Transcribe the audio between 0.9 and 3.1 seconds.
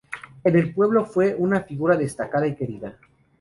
fue una figura destacada y querida.